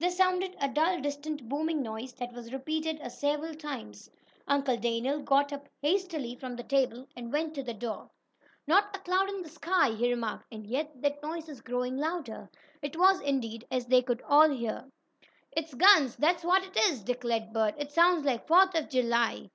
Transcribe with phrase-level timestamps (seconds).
[0.00, 4.10] There sounded a dull distant booming noise, that was repeated several times.
[4.48, 8.10] Uncle Daniel got up hastily from the table and went to the door.
[8.66, 12.50] "Not a cloud in the sky," he remarked, "and yet that noise is growing louder."
[12.82, 14.90] It was, indeed, as they all could hear.
[15.52, 19.48] "It's guns, that's what it is," declared Bert "It sounds like Fourth of July."